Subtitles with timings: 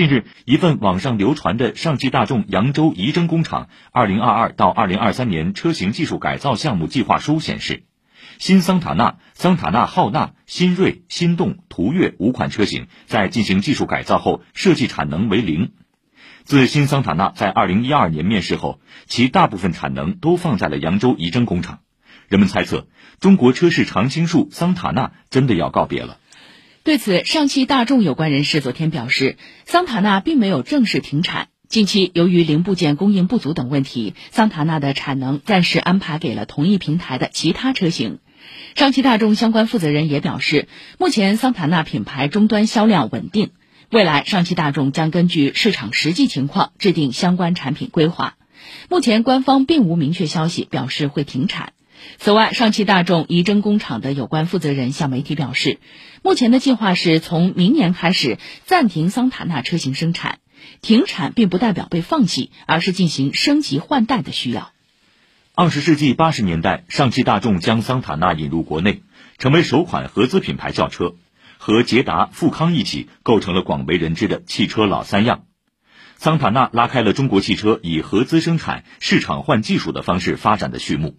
[0.00, 7.82] 近日，一份网上流传的上汽大众扬州仪征工厂2022到2023年车型技术改造项目计划书显示，
[8.38, 15.72] 新桑塔纳、桑塔纳浩纳、新锐、心动、途岳五款车型在进行技术改造后，设计产能为零。
[16.44, 21.80] 自新桑塔纳在2012年面世后，其大部分产能都放在了扬州仪征工厂。
[22.28, 22.88] 人们猜测，
[23.18, 26.16] 中国车市常青树桑塔纳真的要告别了。
[26.82, 29.36] 对此，上汽大众有关人士昨天表示，
[29.66, 31.48] 桑塔纳并没有正式停产。
[31.68, 38.18] 近期由于零部件供应不足等问题，桑塔纳的产能暂时安排给了同一平台的其他车型。
[38.74, 43.50] 上汽大众相关负责人也表示，目前桑塔纳品牌终端销量稳定，
[43.90, 48.36] 未来上汽大众将根据市场实际情况制定相关产品规划。
[48.88, 51.74] 目前官方并无明确消息表示会停产。
[52.18, 55.78] 此外，上汽大众仪征工厂的有关负责人向媒体表示，
[56.22, 60.38] 目前的计划是从明年开始暂停桑塔纳车型生产。
[60.82, 64.72] 停产并不代表被放弃，而是进行升级换代的需要。
[65.54, 69.02] 二十世纪八十年代，上汽大众将桑塔纳引入国内，
[69.38, 71.14] 成为首款合资品牌轿车，
[71.56, 75.44] 和捷达、富康一起构成了广为人知的汽车老三样。
[76.16, 81.16] 桑塔纳拉开了中国汽车以合资生产、市场换技术的方式发展的序幕。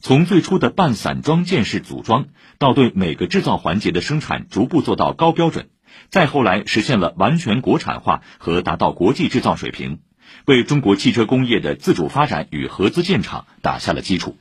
[0.00, 2.26] 从最初的半散装件式组装，
[2.58, 5.68] 到对每个制造环节的生产逐步做到高标准，
[6.10, 10.00] 再后来实现了完全国产化和达到国际制造水平，
[10.44, 14.36] 为中国汽车工业的自主发展与合资建厂打下了基础。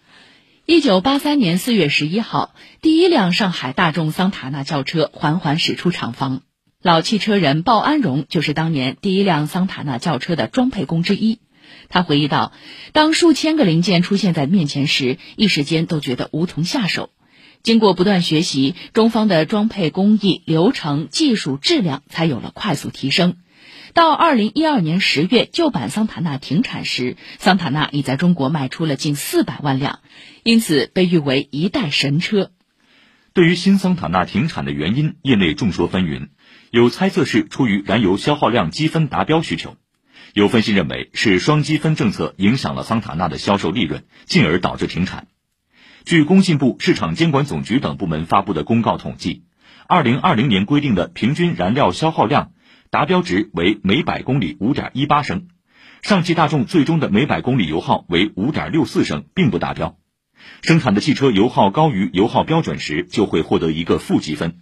[0.66, 6.42] 一九八三年四月十一号，第一辆上海大众桑塔纳轿车缓缓驶出厂房，
[6.81, 11.39] 老汽车人鲍安荣就是当年第一辆桑塔纳轿车的装配工之一。
[11.89, 12.53] 他回忆道
[12.93, 17.09] ：“当数千个零件出现在面前时，一时间都觉得无从下手。
[17.63, 23.37] 经过不断学习，中方的装配工艺、流程、技术、质量才有了快速提升。
[23.93, 29.99] 到二零一二年十月，旧版桑塔纳停产时，桑塔纳已在中国卖出了近四百万辆，
[30.43, 32.51] 因此被誉为一代神车。”
[33.33, 36.29] 对于新桑塔纳停产的原因，业内众说纷纭，
[36.69, 39.77] 有猜测是出于燃油消耗量积分达标需求。
[40.34, 45.28] 有分析认为，是双积分政策影响了桑塔纳的销售利润，进而导致停产。
[46.06, 49.44] 据工信部、市场监管总局等部门发布的公告统计，
[49.88, 52.53] 二零二零年规定的平均燃料消耗量
[52.90, 55.50] 达标值为每百公里五点一八升，
[56.02, 59.98] 上汽大众最终的每百公里油耗为五点六四升，并不达标。
[60.62, 64.62] 生产的汽车油耗高于油耗标准时，就会获得一个负积分。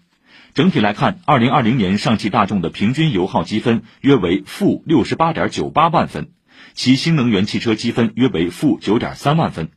[0.54, 6.32] 整体来看，二零二零年上汽大众的平均油耗积分约为负六十八点九八万分，
[6.74, 9.70] 其新能源汽车积分约为负九点三万分。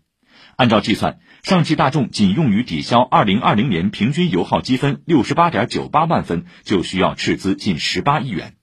[0.57, 8.55] 按照计算，上汽大众仅用于抵消二零二零年平均油耗积分六十八点九八万分，就需要斥资近十八亿元。